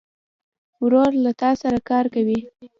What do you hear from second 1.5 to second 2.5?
سره کار کوي.